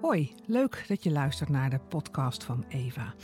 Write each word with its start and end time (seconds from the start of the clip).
Hoi, 0.00 0.34
leuk 0.46 0.84
dat 0.88 1.02
je 1.02 1.10
luistert 1.10 1.48
naar 1.48 1.70
de 1.70 1.78
podcast 1.88 2.44
van 2.44 2.64
Eva. 2.68 3.14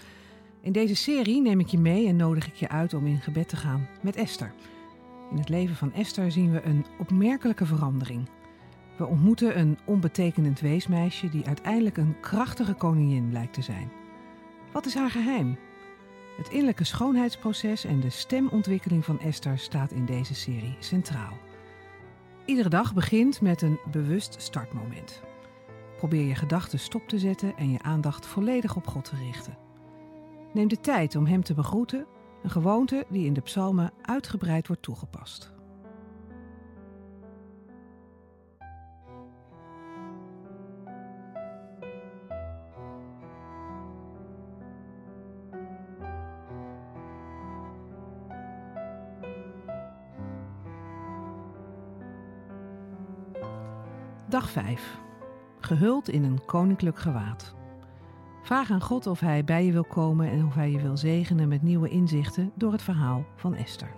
In 0.61 0.73
deze 0.73 0.97
serie 0.97 1.41
neem 1.41 1.61
ik 1.61 1.67
je 1.67 1.79
mee 1.79 2.09
en 2.09 2.17
nodig 2.17 2.47
ik 2.47 2.55
je 2.55 2.69
uit 2.69 2.95
om 2.95 3.07
in 3.07 3.21
gebed 3.21 3.49
te 3.49 3.57
gaan 3.57 3.89
met 4.03 4.17
Esther. 4.17 4.53
In 5.31 5.39
het 5.39 5.49
leven 5.49 5.77
van 5.77 5.93
Esther 5.93 6.33
zien 6.33 6.53
we 6.53 6.63
een 6.63 6.87
opmerkelijke 6.99 7.67
verandering. 7.67 8.29
We 8.97 9.07
ontmoeten 9.07 9.59
een 9.59 9.79
onbetekenend 9.85 10.61
weesmeisje 10.61 11.29
die 11.29 11.47
uiteindelijk 11.47 11.97
een 11.97 12.21
krachtige 12.21 12.75
koningin 12.75 13.29
blijkt 13.29 13.55
te 13.55 13.63
zijn. 13.63 13.93
Wat 14.73 14.87
is 14.87 14.95
haar 14.95 15.11
geheim? 15.11 15.59
Het 16.37 16.49
innerlijke 16.49 16.85
schoonheidsproces 16.85 17.85
en 17.85 18.01
de 18.01 18.11
stemontwikkeling 18.11 19.05
van 19.05 19.21
Esther 19.21 19.59
staat 19.59 19.93
in 19.93 20.07
deze 20.07 20.35
serie 20.35 20.77
centraal. 20.79 21.39
Iedere 22.45 22.69
dag 22.69 22.95
begint 22.95 23.41
met 23.41 23.63
een 23.63 23.79
bewust 23.91 24.43
startmoment. 24.43 25.23
Probeer 25.97 26.27
je 26.27 26.35
gedachten 26.35 26.79
stop 26.79 27.09
te 27.09 27.19
zetten 27.19 27.57
en 27.57 27.71
je 27.71 27.83
aandacht 27.83 28.27
volledig 28.27 28.77
op 28.77 28.87
God 28.87 29.05
te 29.05 29.17
richten. 29.17 29.59
Neem 30.53 30.69
de 30.69 30.81
tijd 30.81 31.17
om 31.17 31.27
Hem 31.27 31.43
te 31.43 31.55
begroeten, 31.55 32.07
een 32.43 32.51
gewoonte 32.51 33.05
die 33.09 33.27
in 33.27 33.33
de 33.33 33.41
psalmen 33.41 33.93
uitgebreid 34.03 34.67
wordt 34.67 34.83
toegepast. 34.83 35.55
Dag 54.29 54.51
5. 54.51 55.06
Gehuld 55.67 56.09
in 56.09 56.25
een 56.25 56.45
koninklijk 56.45 56.99
gewaad. 56.99 57.55
Vraag 58.43 58.71
aan 58.71 58.81
God 58.81 59.07
of 59.07 59.21
Hij 59.21 59.45
bij 59.45 59.65
je 59.65 59.73
wil 59.73 59.85
komen 59.85 60.31
en 60.31 60.47
of 60.47 60.55
Hij 60.55 60.71
je 60.71 60.81
wil 60.81 60.97
zegenen 60.97 61.49
met 61.49 61.63
nieuwe 61.63 61.89
inzichten 61.89 62.53
door 62.55 62.73
het 62.73 62.83
verhaal 62.83 63.25
van 63.37 63.55
Esther. 63.55 63.95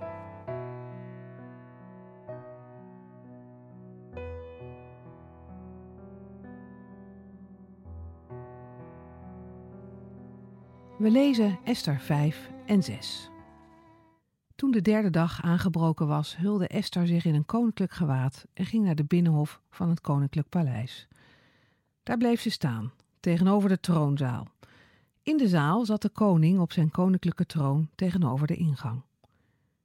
We 10.99 11.11
lezen 11.11 11.59
Esther 11.65 12.01
5 12.01 12.51
en 12.67 12.83
6. 12.83 13.31
Toen 14.55 14.71
de 14.71 14.83
derde 14.83 15.11
dag 15.11 15.43
aangebroken 15.43 16.07
was, 16.07 16.37
hulde 16.37 16.69
Esther 16.69 17.07
zich 17.07 17.25
in 17.25 17.35
een 17.35 17.47
koninklijk 17.47 17.93
gewaad 17.93 18.47
en 18.55 18.65
ging 18.65 18.85
naar 18.85 18.95
de 18.95 19.05
binnenhof 19.05 19.61
van 19.71 19.89
het 19.89 20.01
koninklijk 20.01 20.49
paleis. 20.49 21.09
Daar 22.09 22.17
bleef 22.17 22.41
ze 22.41 22.51
staan, 22.51 22.93
tegenover 23.21 23.69
de 23.69 23.81
troonzaal. 23.81 24.47
In 25.23 25.37
de 25.37 25.49
zaal 25.49 25.85
zat 25.85 26.03
de 26.03 26.09
koning 26.09 26.59
op 26.59 26.73
zijn 26.73 26.91
koninklijke 26.91 27.47
troon 27.47 27.89
tegenover 27.95 28.47
de 28.47 28.57
ingang. 28.57 29.03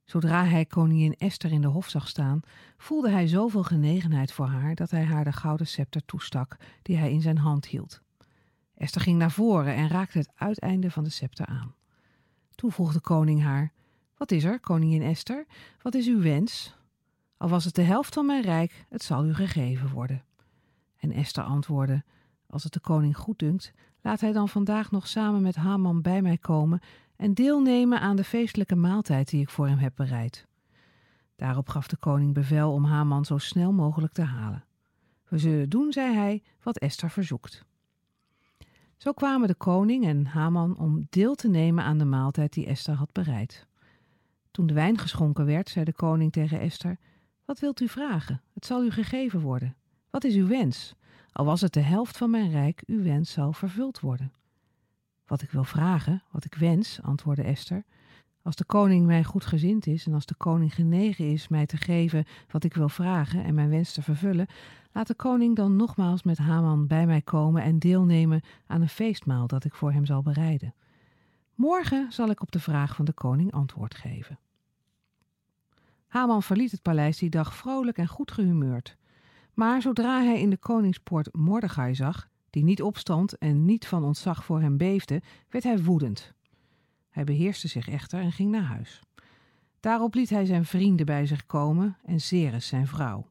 Zodra 0.04 0.44
hij 0.44 0.64
koningin 0.64 1.14
Esther 1.14 1.52
in 1.52 1.60
de 1.60 1.66
hof 1.66 1.88
zag 1.88 2.08
staan, 2.08 2.40
voelde 2.76 3.10
hij 3.10 3.26
zoveel 3.26 3.62
genegenheid 3.62 4.32
voor 4.32 4.46
haar 4.46 4.74
dat 4.74 4.90
hij 4.90 5.04
haar 5.04 5.24
de 5.24 5.32
gouden 5.32 5.66
scepter 5.66 6.04
toestak 6.04 6.56
die 6.82 6.96
hij 6.96 7.12
in 7.12 7.20
zijn 7.20 7.38
hand 7.38 7.66
hield. 7.66 8.00
Esther 8.74 9.00
ging 9.00 9.18
naar 9.18 9.32
voren 9.32 9.74
en 9.74 9.88
raakte 9.88 10.18
het 10.18 10.32
uiteinde 10.34 10.90
van 10.90 11.04
de 11.04 11.10
scepter 11.10 11.46
aan. 11.46 11.74
Toen 12.54 12.72
vroeg 12.72 12.92
de 12.92 13.00
koning 13.00 13.42
haar: 13.42 13.72
Wat 14.16 14.30
is 14.30 14.44
er, 14.44 14.60
koningin 14.60 15.02
Esther? 15.02 15.46
Wat 15.82 15.94
is 15.94 16.06
uw 16.06 16.20
wens? 16.20 16.76
Al 17.36 17.48
was 17.48 17.64
het 17.64 17.74
de 17.74 17.82
helft 17.82 18.14
van 18.14 18.26
mijn 18.26 18.42
rijk, 18.42 18.84
het 18.88 19.02
zal 19.02 19.26
u 19.26 19.34
gegeven 19.34 19.90
worden. 19.90 20.24
En 21.04 21.12
Esther 21.12 21.44
antwoordde: 21.44 22.04
Als 22.46 22.62
het 22.64 22.72
de 22.72 22.80
koning 22.80 23.16
goeddunkt, 23.16 23.72
laat 24.02 24.20
hij 24.20 24.32
dan 24.32 24.48
vandaag 24.48 24.90
nog 24.90 25.08
samen 25.08 25.42
met 25.42 25.54
Haman 25.54 26.02
bij 26.02 26.22
mij 26.22 26.38
komen 26.38 26.80
en 27.16 27.34
deelnemen 27.34 28.00
aan 28.00 28.16
de 28.16 28.24
feestelijke 28.24 28.74
maaltijd 28.74 29.30
die 29.30 29.40
ik 29.40 29.50
voor 29.50 29.68
hem 29.68 29.78
heb 29.78 29.92
bereid. 29.96 30.46
Daarop 31.36 31.68
gaf 31.68 31.86
de 31.86 31.96
koning 31.96 32.34
bevel 32.34 32.72
om 32.72 32.84
Haman 32.84 33.24
zo 33.24 33.38
snel 33.38 33.72
mogelijk 33.72 34.12
te 34.12 34.22
halen. 34.22 34.64
We 35.28 35.38
zullen 35.38 35.68
doen, 35.68 35.92
zei 35.92 36.14
hij, 36.14 36.42
wat 36.62 36.78
Esther 36.78 37.10
verzoekt. 37.10 37.64
Zo 38.96 39.12
kwamen 39.12 39.48
de 39.48 39.54
koning 39.54 40.06
en 40.06 40.26
Haman 40.26 40.78
om 40.78 41.06
deel 41.10 41.34
te 41.34 41.48
nemen 41.48 41.84
aan 41.84 41.98
de 41.98 42.04
maaltijd 42.04 42.52
die 42.52 42.66
Esther 42.66 42.94
had 42.94 43.12
bereid. 43.12 43.66
Toen 44.50 44.66
de 44.66 44.74
wijn 44.74 44.98
geschonken 44.98 45.46
werd, 45.46 45.68
zei 45.68 45.84
de 45.84 45.92
koning 45.92 46.32
tegen 46.32 46.60
Esther: 46.60 46.98
Wat 47.44 47.60
wilt 47.60 47.80
u 47.80 47.88
vragen? 47.88 48.42
Het 48.52 48.66
zal 48.66 48.84
u 48.84 48.90
gegeven 48.90 49.40
worden. 49.40 49.76
Wat 50.14 50.24
is 50.24 50.34
uw 50.34 50.46
wens? 50.46 50.94
Al 51.32 51.44
was 51.44 51.60
het 51.60 51.72
de 51.72 51.80
helft 51.80 52.16
van 52.16 52.30
mijn 52.30 52.50
rijk, 52.50 52.82
uw 52.86 53.02
wens 53.02 53.32
zal 53.32 53.52
vervuld 53.52 54.00
worden. 54.00 54.32
Wat 55.26 55.42
ik 55.42 55.50
wil 55.50 55.64
vragen, 55.64 56.22
wat 56.30 56.44
ik 56.44 56.54
wens, 56.54 57.02
antwoordde 57.02 57.42
Esther. 57.42 57.84
Als 58.42 58.56
de 58.56 58.64
koning 58.64 59.06
mij 59.06 59.24
goedgezind 59.24 59.86
is 59.86 60.06
en 60.06 60.14
als 60.14 60.26
de 60.26 60.34
koning 60.34 60.74
genegen 60.74 61.30
is 61.30 61.48
mij 61.48 61.66
te 61.66 61.76
geven 61.76 62.24
wat 62.50 62.64
ik 62.64 62.74
wil 62.74 62.88
vragen 62.88 63.44
en 63.44 63.54
mijn 63.54 63.68
wens 63.68 63.92
te 63.92 64.02
vervullen, 64.02 64.46
laat 64.92 65.06
de 65.06 65.14
koning 65.14 65.56
dan 65.56 65.76
nogmaals 65.76 66.22
met 66.22 66.38
Haman 66.38 66.86
bij 66.86 67.06
mij 67.06 67.22
komen 67.22 67.62
en 67.62 67.78
deelnemen 67.78 68.42
aan 68.66 68.80
een 68.80 68.88
feestmaal 68.88 69.46
dat 69.46 69.64
ik 69.64 69.74
voor 69.74 69.92
hem 69.92 70.04
zal 70.04 70.22
bereiden. 70.22 70.74
Morgen 71.54 72.12
zal 72.12 72.30
ik 72.30 72.42
op 72.42 72.52
de 72.52 72.60
vraag 72.60 72.94
van 72.94 73.04
de 73.04 73.12
koning 73.12 73.52
antwoord 73.52 73.94
geven. 73.94 74.38
Haman 76.06 76.42
verliet 76.42 76.70
het 76.70 76.82
paleis 76.82 77.18
die 77.18 77.30
dag 77.30 77.54
vrolijk 77.54 77.98
en 77.98 78.08
goed 78.08 78.30
gehumeurd. 78.30 78.96
Maar 79.54 79.82
zodra 79.82 80.22
hij 80.22 80.40
in 80.40 80.50
de 80.50 80.56
koningspoort 80.56 81.34
Mordechai 81.34 81.94
zag, 81.94 82.28
die 82.50 82.64
niet 82.64 82.82
opstond 82.82 83.38
en 83.38 83.64
niet 83.64 83.86
van 83.86 84.04
ontzag 84.04 84.44
voor 84.44 84.60
hem 84.60 84.76
beefde, 84.76 85.22
werd 85.48 85.64
hij 85.64 85.82
woedend. 85.82 86.32
Hij 87.10 87.24
beheerste 87.24 87.68
zich 87.68 87.88
echter 87.88 88.20
en 88.20 88.32
ging 88.32 88.50
naar 88.50 88.62
huis. 88.62 89.02
Daarop 89.80 90.14
liet 90.14 90.30
hij 90.30 90.44
zijn 90.44 90.64
vrienden 90.64 91.06
bij 91.06 91.26
zich 91.26 91.46
komen 91.46 91.96
en 92.04 92.20
Ceres 92.20 92.66
zijn 92.66 92.86
vrouw. 92.86 93.26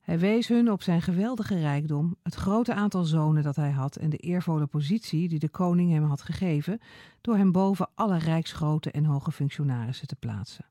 Hij 0.00 0.18
wees 0.18 0.48
hun 0.48 0.70
op 0.70 0.82
zijn 0.82 1.02
geweldige 1.02 1.58
rijkdom, 1.58 2.16
het 2.22 2.34
grote 2.34 2.74
aantal 2.74 3.04
zonen 3.04 3.42
dat 3.42 3.56
hij 3.56 3.70
had 3.70 3.96
en 3.96 4.10
de 4.10 4.16
eervolle 4.16 4.66
positie 4.66 5.28
die 5.28 5.38
de 5.38 5.48
koning 5.48 5.92
hem 5.92 6.04
had 6.04 6.22
gegeven, 6.22 6.80
door 7.20 7.36
hem 7.36 7.52
boven 7.52 7.90
alle 7.94 8.18
rijksgrote 8.18 8.90
en 8.90 9.04
hoge 9.04 9.32
functionarissen 9.32 10.06
te 10.06 10.16
plaatsen. 10.16 10.64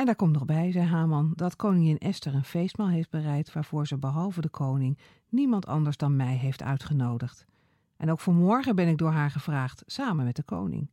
En 0.00 0.06
daar 0.06 0.16
komt 0.16 0.32
nog 0.32 0.44
bij, 0.44 0.72
zei 0.72 0.86
Haman, 0.86 1.32
dat 1.36 1.56
koningin 1.56 1.98
Esther 1.98 2.34
een 2.34 2.44
feestmaal 2.44 2.88
heeft 2.88 3.10
bereid 3.10 3.52
waarvoor 3.52 3.86
ze 3.86 3.98
behalve 3.98 4.40
de 4.40 4.48
koning 4.48 4.98
niemand 5.28 5.66
anders 5.66 5.96
dan 5.96 6.16
mij 6.16 6.36
heeft 6.36 6.62
uitgenodigd. 6.62 7.46
En 7.96 8.10
ook 8.10 8.20
voor 8.20 8.34
morgen 8.34 8.76
ben 8.76 8.88
ik 8.88 8.98
door 8.98 9.10
haar 9.10 9.30
gevraagd, 9.30 9.82
samen 9.86 10.24
met 10.24 10.36
de 10.36 10.42
koning. 10.42 10.90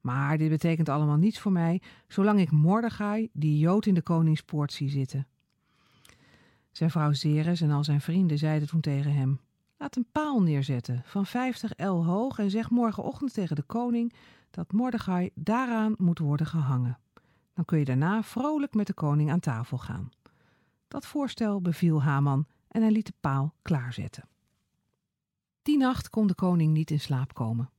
Maar 0.00 0.38
dit 0.38 0.48
betekent 0.48 0.88
allemaal 0.88 1.16
niets 1.16 1.38
voor 1.38 1.52
mij, 1.52 1.82
zolang 2.08 2.40
ik 2.40 2.50
Mordechai, 2.50 3.28
die 3.32 3.58
Jood 3.58 3.86
in 3.86 3.94
de 3.94 4.02
koningspoort, 4.02 4.72
zie 4.72 4.90
zitten. 4.90 5.26
Zijn 6.70 6.90
vrouw 6.90 7.12
Zeres 7.12 7.60
en 7.60 7.70
al 7.70 7.84
zijn 7.84 8.00
vrienden 8.00 8.38
zeiden 8.38 8.68
toen 8.68 8.80
tegen 8.80 9.14
hem: 9.14 9.40
Laat 9.78 9.96
een 9.96 10.06
paal 10.12 10.42
neerzetten 10.42 11.02
van 11.04 11.26
vijftig 11.26 11.72
el 11.72 12.04
hoog 12.04 12.38
en 12.38 12.50
zeg 12.50 12.70
morgenochtend 12.70 13.34
tegen 13.34 13.56
de 13.56 13.62
koning 13.62 14.12
dat 14.50 14.72
Mordechai 14.72 15.30
daaraan 15.34 15.94
moet 15.98 16.18
worden 16.18 16.46
gehangen. 16.46 16.98
Dan 17.54 17.64
kun 17.64 17.78
je 17.78 17.84
daarna 17.84 18.22
vrolijk 18.22 18.74
met 18.74 18.86
de 18.86 18.94
koning 18.94 19.30
aan 19.30 19.40
tafel 19.40 19.78
gaan. 19.78 20.10
Dat 20.88 21.06
voorstel 21.06 21.60
beviel 21.60 22.02
Haman 22.02 22.46
en 22.68 22.82
hij 22.82 22.90
liet 22.90 23.06
de 23.06 23.14
paal 23.20 23.54
klaarzetten. 23.62 24.28
Die 25.62 25.76
nacht 25.76 26.10
kon 26.10 26.26
de 26.26 26.34
koning 26.34 26.72
niet 26.72 26.90
in 26.90 27.00
slaap 27.00 27.34
komen. 27.34 27.70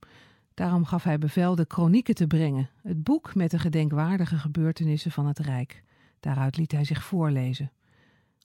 Daarom 0.54 0.84
gaf 0.84 1.02
hij 1.02 1.18
bevel 1.18 1.54
de 1.54 1.66
kronieken 1.66 2.14
te 2.14 2.26
brengen, 2.26 2.70
het 2.82 3.02
boek 3.02 3.34
met 3.34 3.50
de 3.50 3.58
gedenkwaardige 3.58 4.38
gebeurtenissen 4.38 5.10
van 5.10 5.26
het 5.26 5.38
Rijk. 5.38 5.82
Daaruit 6.20 6.56
liet 6.56 6.72
hij 6.72 6.84
zich 6.84 7.04
voorlezen. 7.04 7.72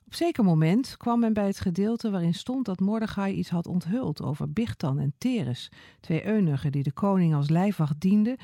Op 0.05 0.15
zeker 0.15 0.43
moment 0.43 0.97
kwam 0.97 1.19
men 1.19 1.33
bij 1.33 1.45
het 1.45 1.59
gedeelte 1.59 2.09
waarin 2.09 2.33
stond 2.33 2.65
dat 2.65 2.79
Mordechai 2.79 3.33
iets 3.33 3.49
had 3.49 3.67
onthuld 3.67 4.21
over 4.21 4.53
Bichtan 4.53 4.99
en 4.99 5.13
Teres, 5.17 5.71
twee 5.99 6.25
eunuchen 6.25 6.71
die 6.71 6.83
de 6.83 6.91
koning 6.91 7.35
als 7.35 7.49
lijfwacht 7.49 8.01
dienden, 8.01 8.37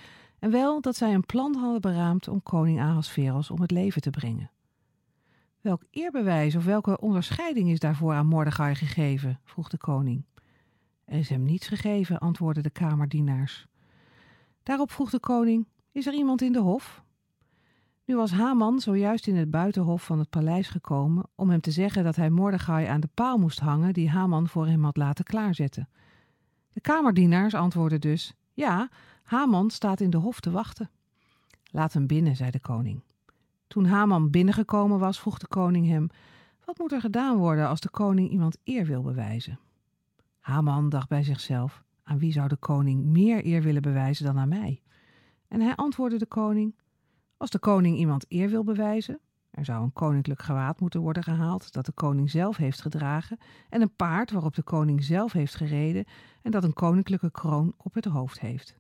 en 0.46 0.52
wel 0.52 0.82
dat 0.82 0.96
zij 0.96 1.14
een 1.14 1.26
plan 1.26 1.56
hadden 1.56 1.82
beraamd 1.82 2.28
om 2.28 2.44
koning 2.44 2.80
Ahasveros 2.80 3.52
om 3.52 3.62
het 3.62 3.72
leven 3.72 4.02
te 4.02 4.10
brengen. 4.10 4.52
Welk 5.62 5.82
eerbewijs 5.90 6.56
of 6.56 6.66
welke 6.66 7.00
onderscheiding 7.00 7.70
is 7.70 7.80
daarvoor 7.80 8.14
aan 8.14 8.26
Mordechai 8.26 8.76
gegeven? 8.76 9.40
vroeg 9.44 9.70
de 9.70 9.78
koning. 9.78 10.26
Er 11.06 11.18
is 11.18 11.30
hem 11.30 11.44
niets 11.44 11.68
gegeven, 11.68 12.18
antwoordden 12.18 12.64
de 12.64 12.70
kamerdienaars. 12.70 13.68
Daarop 14.64 14.92
vroeg 14.92 15.10
de 15.10 15.20
koning: 15.20 15.68
Is 15.92 16.08
er 16.08 16.14
iemand 16.14 16.42
in 16.42 16.52
de 16.52 16.60
hof? 16.60 17.04
Nu 18.06 18.16
was 18.16 18.32
Haman 18.32 18.80
zojuist 18.80 19.28
in 19.28 19.36
het 19.36 19.52
buitenhof 19.52 20.04
van 20.04 20.20
het 20.20 20.30
paleis 20.30 20.68
gekomen 20.68 21.26
om 21.36 21.50
hem 21.50 21.62
te 21.62 21.72
zeggen 21.72 22.04
dat 22.04 22.16
hij 22.16 22.30
Mordechai 22.30 22.86
aan 22.86 23.02
de 23.02 23.10
paal 23.14 23.38
moest 23.38 23.60
hangen 23.60 23.94
die 23.94 24.10
Haman 24.10 24.48
voor 24.48 24.68
hem 24.68 24.84
had 24.84 24.98
laten 24.98 25.26
klaarzetten. 25.26 25.90
De 26.74 26.82
kamerdienaars 26.82 27.54
antwoordden 27.54 28.02
dus: 28.02 28.34
Ja, 28.54 28.90
Haman 29.26 29.70
staat 29.70 30.00
in 30.00 30.10
de 30.10 30.18
hof 30.18 30.40
te 30.40 30.52
wachten. 30.52 30.90
Laat 31.72 31.94
hem 31.94 32.08
binnen, 32.08 32.36
zei 32.36 32.52
de 32.52 32.60
koning. 32.60 33.02
Toen 33.68 33.86
Haman 33.86 34.30
binnengekomen 34.30 35.00
was, 35.00 35.20
vroeg 35.20 35.38
de 35.38 35.48
koning 35.48 35.88
hem: 35.88 36.08
Wat 36.66 36.78
moet 36.78 36.92
er 36.92 37.02
gedaan 37.02 37.38
worden 37.38 37.68
als 37.68 37.80
de 37.80 37.90
koning 37.90 38.30
iemand 38.30 38.58
eer 38.64 38.86
wil 38.86 39.02
bewijzen? 39.02 39.60
Haman 40.40 40.90
dacht 40.90 41.10
bij 41.10 41.24
zichzelf: 41.24 41.84
aan 42.04 42.20
wie 42.20 42.32
zou 42.32 42.48
de 42.48 42.56
koning 42.56 43.06
meer 43.06 43.46
eer 43.46 43.62
willen 43.62 43.82
bewijzen 43.82 44.26
dan 44.26 44.38
aan 44.38 44.50
mij? 44.50 44.82
En 45.48 45.62
hij 45.62 45.76
antwoordde 45.76 46.18
de 46.18 46.26
koning: 46.26 46.76
Als 47.38 47.50
de 47.50 47.60
koning 47.60 47.98
iemand 47.98 48.26
eer 48.28 48.50
wil 48.50 48.64
bewijzen, 48.64 49.20
er 49.52 49.66
zou 49.66 49.84
een 49.84 49.94
koninklijk 49.94 50.42
gewaad 50.42 50.80
moeten 50.80 51.02
worden 51.02 51.24
gehaald 51.24 51.74
dat 51.74 51.86
de 51.86 51.92
koning 51.92 52.30
zelf 52.30 52.58
heeft 52.58 52.82
gedragen 52.82 53.38
en 53.70 53.82
een 53.82 53.96
paard 53.96 54.32
waarop 54.32 54.56
de 54.56 54.64
koning 54.64 55.04
zelf 55.04 55.32
heeft 55.32 55.56
gereden 55.56 56.06
en 56.42 56.52
dat 56.52 56.64
een 56.64 56.74
koninklijke 56.74 57.32
kroon 57.32 57.74
op 57.78 57.94
het 57.94 58.06
hoofd 58.06 58.40
heeft. 58.40 58.76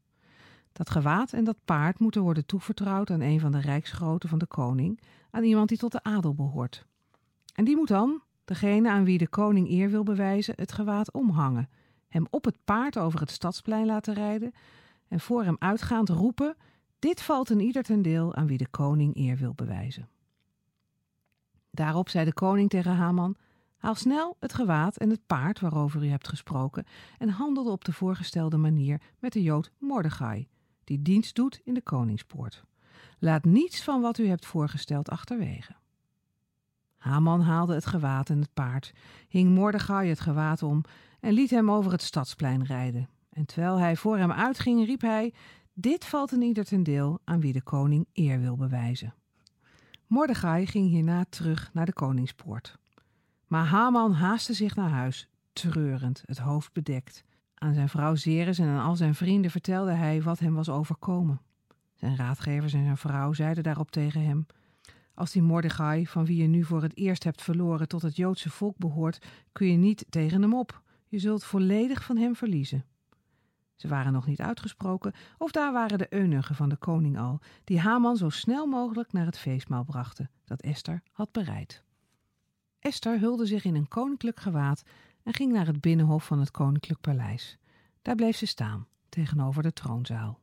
Dat 0.76 0.90
gewaad 0.90 1.34
en 1.34 1.44
dat 1.44 1.58
paard 1.66 2.00
moeten 2.00 2.22
worden 2.22 2.46
toevertrouwd 2.46 3.10
aan 3.10 3.22
een 3.22 3.40
van 3.40 3.52
de 3.52 3.60
rijksgroten 3.60 4.30
van 4.30 4.38
de 4.38 4.46
koning, 4.46 5.00
aan 5.32 5.44
iemand 5.44 5.70
die 5.70 5.78
tot 5.78 5.92
de 5.92 6.04
adel 6.04 6.34
behoort. 6.34 6.86
En 7.54 7.66
die 7.66 7.76
moet 7.76 7.88
dan, 7.88 8.22
degene 8.46 8.90
aan 8.90 9.04
wie 9.04 9.18
de 9.18 9.28
koning 9.28 9.70
eer 9.70 9.90
wil 9.90 10.04
bewijzen, 10.04 10.54
het 10.58 10.72
gewaad 10.72 11.12
omhangen, 11.12 11.70
hem 12.08 12.28
op 12.30 12.46
het 12.46 12.58
paard 12.66 12.98
over 12.98 13.20
het 13.20 13.32
stadsplein 13.32 13.86
laten 13.86 14.14
rijden 14.14 14.52
en 15.08 15.20
voor 15.20 15.44
hem 15.44 15.56
uitgaand 15.60 16.10
roepen: 16.10 16.56
Dit 17.00 17.22
valt 17.22 17.50
een 17.50 17.60
ieder 17.60 17.84
ten 17.84 18.02
deel 18.02 18.36
aan 18.36 18.48
wie 18.48 18.58
de 18.58 18.68
koning 18.68 19.16
eer 19.16 19.38
wil 19.38 19.54
bewijzen. 19.54 20.10
Daarop 21.72 22.10
zei 22.10 22.26
de 22.26 22.34
koning 22.34 22.70
tegen 22.70 22.96
Haman: 22.96 23.36
Haal 23.78 23.96
snel 23.96 24.36
het 24.40 24.54
gewaad 24.54 24.98
en 24.98 25.10
het 25.10 25.26
paard 25.26 25.60
waarover 25.60 26.04
u 26.04 26.08
hebt 26.08 26.28
gesproken 26.28 26.86
en 27.18 27.30
handelde 27.30 27.72
op 27.72 27.86
de 27.86 27.94
voorgestelde 27.94 28.58
manier 28.58 29.02
met 29.20 29.34
de 29.34 29.42
Jood 29.44 29.72
Mordechai, 29.78 30.48
die 30.86 31.02
dienst 31.02 31.36
doet 31.36 31.62
in 31.64 31.74
de 31.74 31.82
koningspoort. 31.82 32.64
Laat 33.20 33.46
niets 33.46 33.84
van 33.84 34.02
wat 34.02 34.18
u 34.18 34.28
hebt 34.28 34.46
voorgesteld 34.46 35.10
achterwege. 35.10 35.76
Haman 36.98 37.42
haalde 37.42 37.74
het 37.74 37.86
gewaad 37.86 38.30
en 38.30 38.40
het 38.40 38.54
paard, 38.54 38.94
hing 39.28 39.56
Mordechai 39.56 40.10
het 40.10 40.20
gewaad 40.20 40.64
om 40.64 40.84
en 41.20 41.34
liet 41.34 41.50
hem 41.50 41.72
over 41.72 41.92
het 41.92 42.02
stadsplein 42.02 42.64
rijden. 42.64 43.10
En 43.30 43.46
terwijl 43.46 43.80
hij 43.80 43.96
voor 43.96 44.18
hem 44.18 44.32
uitging, 44.32 44.86
riep 44.86 45.02
hij: 45.02 45.34
Dit 45.74 46.06
valt 46.06 46.32
een 46.32 46.42
ieder 46.42 46.66
ten 46.66 46.84
deel 46.84 47.20
aan 47.24 47.40
wie 47.40 47.54
de 47.54 47.62
koning 47.62 48.08
eer 48.14 48.40
wil 48.40 48.56
bewijzen. 48.56 49.14
Mordechai 50.08 50.66
ging 50.66 50.90
hierna 50.90 51.26
terug 51.30 51.70
naar 51.74 51.86
de 51.86 51.94
koningspoort. 51.94 52.78
Maar 53.48 53.66
Haman 53.66 54.14
haastte 54.14 54.54
zich 54.54 54.76
naar 54.76 54.90
huis, 54.90 55.30
treurend, 55.54 56.24
het 56.26 56.38
hoofd 56.38 56.74
bedekt. 56.74 57.24
Aan 57.66 57.74
zijn 57.74 57.90
vrouw 57.90 58.16
Zeres 58.16 58.60
en 58.60 58.68
aan 58.68 58.86
al 58.86 58.96
zijn 58.96 59.16
vrienden 59.16 59.52
vertelde 59.52 59.92
hij 59.92 60.22
wat 60.22 60.40
hem 60.40 60.54
was 60.54 60.70
overkomen. 60.70 61.42
Zijn 61.94 62.16
raadgevers 62.16 62.74
en 62.74 62.84
zijn 62.84 62.98
vrouw 62.98 63.34
zeiden 63.34 63.64
daarop 63.64 63.92
tegen 63.92 64.26
hem: 64.26 64.46
Als 65.14 65.32
die 65.32 65.42
Mordechai, 65.42 66.08
van 66.08 66.26
wie 66.26 66.42
je 66.42 66.48
nu 66.48 66.64
voor 66.64 66.82
het 66.82 66.98
eerst 66.98 67.24
hebt 67.24 67.42
verloren, 67.42 67.88
tot 67.88 68.02
het 68.02 68.16
Joodse 68.16 68.50
volk 68.50 68.78
behoort, 68.78 69.26
kun 69.52 69.68
je 69.68 69.78
niet 69.78 70.06
tegen 70.10 70.42
hem 70.42 70.54
op. 70.54 70.82
Je 71.08 71.20
zult 71.20 71.44
volledig 71.44 72.04
van 72.04 72.18
hem 72.18 72.36
verliezen. 72.36 72.86
Ze 73.76 73.88
waren 73.88 74.14
nog 74.14 74.26
niet 74.26 74.42
uitgesproken, 74.42 75.14
of 75.38 75.52
daar 75.52 75.72
waren 75.72 75.98
de 75.98 76.14
eunuchen 76.14 76.56
van 76.56 76.70
de 76.70 76.78
koning 76.78 77.20
al, 77.20 77.40
die 77.64 77.80
Haman 77.80 78.18
zo 78.18 78.30
snel 78.30 78.66
mogelijk 78.66 79.12
naar 79.12 79.26
het 79.26 79.38
feestmaal 79.38 79.84
brachten 79.84 80.30
dat 80.44 80.62
Esther 80.62 81.02
had 81.12 81.32
bereid. 81.32 81.84
Esther 82.80 83.20
hulde 83.20 83.46
zich 83.46 83.64
in 83.64 83.76
een 83.76 83.88
koninklijk 83.88 84.40
gewaad 84.40 84.84
en 85.26 85.34
ging 85.34 85.52
naar 85.52 85.66
het 85.66 85.82
binnenhof 85.82 86.26
van 86.26 86.40
het 86.40 86.52
koninklijk 86.52 87.02
paleis. 87.02 87.58
Daar 88.02 88.16
bleef 88.16 88.38
ze 88.38 88.46
staan, 88.46 88.88
tegenover 89.10 89.64
de 89.64 89.74
troonzaal. 89.74 90.40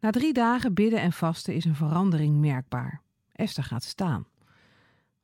Na 0.00 0.10
drie 0.10 0.32
dagen 0.32 0.74
bidden 0.74 1.00
en 1.00 1.12
vasten 1.12 1.54
is 1.54 1.64
een 1.64 1.74
verandering 1.74 2.36
merkbaar. 2.36 3.02
Esther 3.32 3.64
gaat 3.64 3.82
staan. 3.82 4.26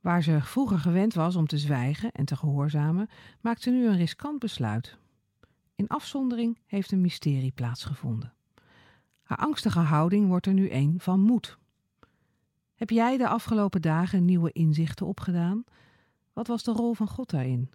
Waar 0.01 0.23
ze 0.23 0.41
vroeger 0.41 0.79
gewend 0.79 1.15
was 1.15 1.37
om 1.37 1.47
te 1.47 1.59
zwijgen 1.59 2.13
en 2.13 2.25
te 2.25 2.37
gehoorzamen, 2.37 3.09
maakt 3.41 3.63
ze 3.63 3.71
nu 3.71 3.87
een 3.87 3.97
riskant 3.97 4.39
besluit. 4.39 4.99
In 5.75 5.89
afzondering 5.89 6.59
heeft 6.67 6.93
een 6.93 7.01
mysterie 7.01 7.53
plaatsgevonden. 7.53 8.33
Haar 9.23 9.39
angstige 9.39 9.79
houding 9.79 10.29
wordt 10.29 10.47
er 10.47 10.53
nu 10.53 10.71
een 10.71 10.95
van 10.99 11.21
moed. 11.21 11.59
Heb 12.75 12.91
jij 12.91 13.17
de 13.17 13.29
afgelopen 13.29 13.83
dagen 13.83 14.25
nieuwe 14.25 14.53
inzichten 14.53 15.07
opgedaan? 15.07 15.65
Wat 16.33 16.47
was 16.47 16.63
de 16.63 16.73
rol 16.73 16.95
van 16.95 17.09
God 17.09 17.31
daarin? 17.31 17.71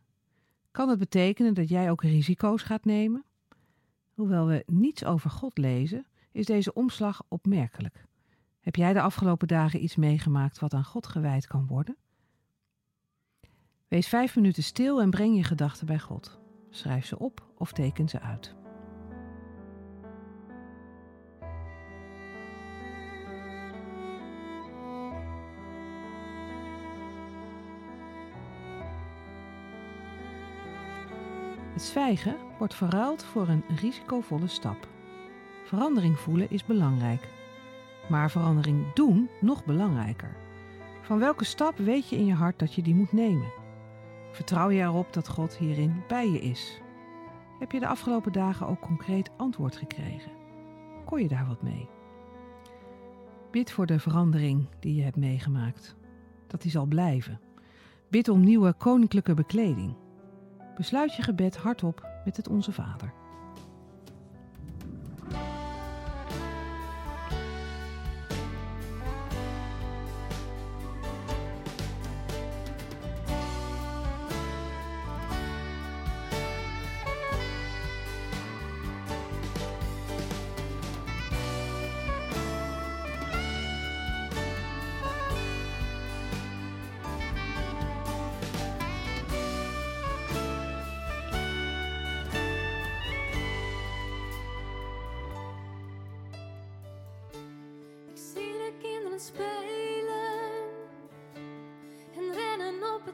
Kan 0.71 0.89
het 0.89 0.99
betekenen 0.99 1.53
dat 1.53 1.69
jij 1.69 1.91
ook 1.91 2.03
risico's 2.03 2.61
gaat 2.61 2.85
nemen? 2.85 3.25
Hoewel 4.13 4.45
we 4.47 4.63
niets 4.67 5.05
over 5.05 5.29
God 5.29 5.57
lezen, 5.57 6.05
is 6.31 6.45
deze 6.45 6.73
omslag 6.73 7.23
opmerkelijk. 7.27 8.05
Heb 8.59 8.75
jij 8.75 8.93
de 8.93 9.01
afgelopen 9.01 9.47
dagen 9.47 9.83
iets 9.83 9.95
meegemaakt 9.95 10.59
wat 10.59 10.73
aan 10.73 10.85
God 10.85 11.07
gewijd 11.07 11.47
kan 11.47 11.67
worden? 11.67 11.97
Wees 13.87 14.07
vijf 14.07 14.35
minuten 14.35 14.63
stil 14.63 15.01
en 15.01 15.09
breng 15.09 15.35
je 15.35 15.43
gedachten 15.43 15.85
bij 15.85 15.99
God. 15.99 16.39
Schrijf 16.69 17.05
ze 17.05 17.19
op 17.19 17.47
of 17.57 17.71
teken 17.71 18.09
ze 18.09 18.19
uit. 18.19 18.64
Het 31.75 31.83
zwijgen 31.83 32.35
wordt 32.57 32.75
verruild 32.75 33.23
voor 33.23 33.47
een 33.47 33.63
risicovolle 33.75 34.47
stap. 34.47 34.87
Verandering 35.63 36.19
voelen 36.19 36.49
is 36.49 36.65
belangrijk, 36.65 37.27
maar 38.09 38.31
verandering 38.31 38.93
doen 38.93 39.29
nog 39.41 39.65
belangrijker. 39.65 40.35
Van 41.01 41.19
welke 41.19 41.43
stap 41.43 41.77
weet 41.77 42.09
je 42.09 42.15
in 42.15 42.25
je 42.25 42.33
hart 42.33 42.59
dat 42.59 42.73
je 42.73 42.81
die 42.81 42.95
moet 42.95 43.11
nemen? 43.11 43.51
Vertrouw 44.31 44.69
je 44.69 44.81
erop 44.81 45.13
dat 45.13 45.27
God 45.27 45.57
hierin 45.57 46.03
bij 46.07 46.29
je 46.29 46.39
is? 46.39 46.81
Heb 47.59 47.71
je 47.71 47.79
de 47.79 47.87
afgelopen 47.87 48.31
dagen 48.31 48.67
ook 48.67 48.81
concreet 48.81 49.31
antwoord 49.37 49.75
gekregen? 49.75 50.31
Kon 51.05 51.21
je 51.21 51.27
daar 51.27 51.47
wat 51.47 51.61
mee? 51.61 51.89
Bid 53.51 53.71
voor 53.71 53.85
de 53.85 53.99
verandering 53.99 54.67
die 54.79 54.95
je 54.95 55.03
hebt 55.03 55.17
meegemaakt, 55.17 55.95
dat 56.47 56.61
die 56.61 56.71
zal 56.71 56.85
blijven. 56.85 57.39
Bid 58.09 58.29
om 58.29 58.43
nieuwe 58.43 58.73
koninklijke 58.73 59.33
bekleding. 59.33 59.95
Besluit 60.75 61.15
je 61.15 61.21
gebed 61.21 61.57
hardop 61.57 62.07
met 62.25 62.37
het 62.37 62.47
Onze 62.47 62.71
Vader. 62.71 63.24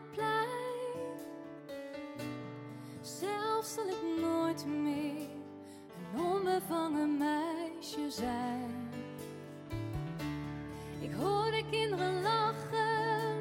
het 0.02 0.12
plein. 0.12 0.48
Zelf 3.02 3.66
zal 3.66 3.88
ik 3.88 4.20
nooit 4.22 4.66
meer 4.66 5.30
een 6.14 6.22
onbevangen 6.22 7.18
meisje 7.18 8.10
zijn. 8.10 8.90
Ik 11.00 11.12
hoor 11.12 11.52
de 11.52 11.64
kinderen 11.70 12.22
lachen, 12.22 13.36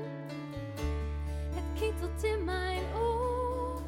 het 1.50 1.80
kietelt 1.80 2.22
in 2.22 2.44
mijn 2.44 2.82
oor. 2.94 3.82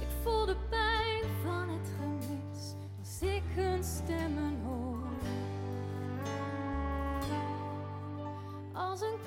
Ik 0.00 0.08
voel 0.22 0.46
de 0.46 0.56
pijn 0.68 1.22
van 1.42 1.68
het 1.68 1.88
gemis 1.98 2.74
als 3.00 3.22
ik 3.22 3.42
hun 3.54 3.84
stemmen 3.84 4.60
hoor. 4.64 4.82
Als 8.72 9.00
een 9.00 9.18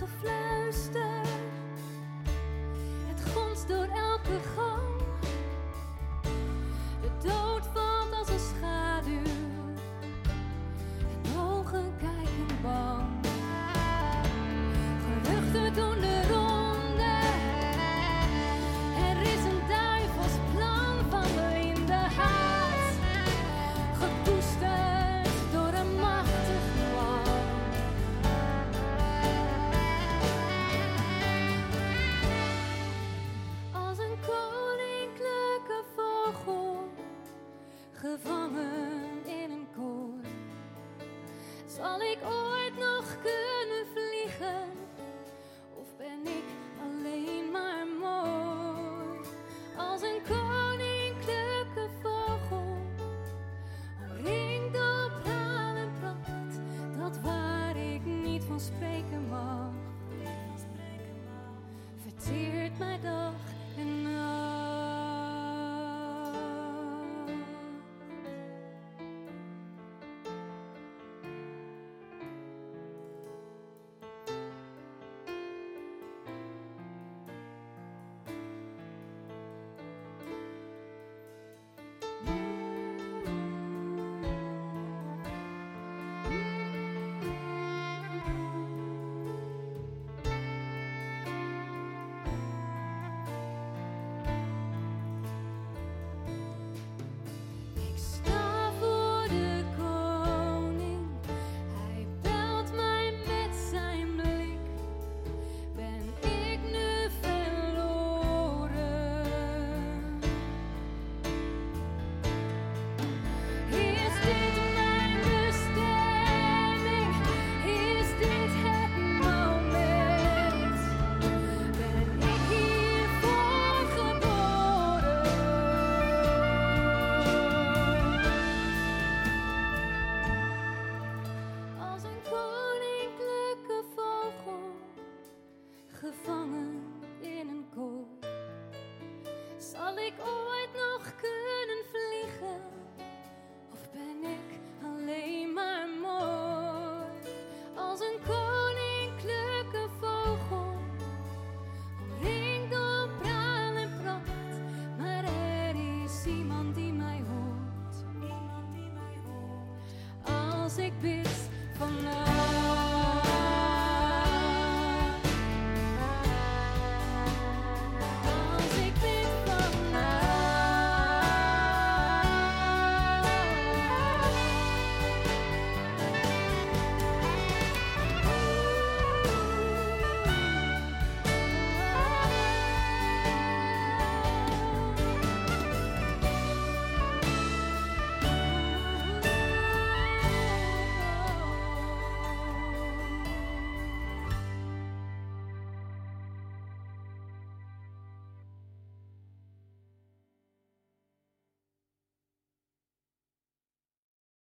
nachtgefluister. 0.00 1.22
Het 3.06 3.32
gonst 3.34 3.68
door 3.68 3.88
elke 3.94 4.38
gang. 4.56 4.67